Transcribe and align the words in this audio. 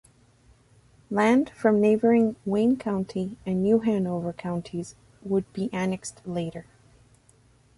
Land 1.11 1.51
from 1.51 1.79
neighboring 1.79 2.35
Wayne 2.43 2.75
County 2.75 3.37
and 3.45 3.61
New 3.61 3.81
Hanover 3.81 4.33
counties 4.33 4.95
would 5.21 5.53
be 5.53 5.69
annexed 5.71 6.25
later. 6.25 6.65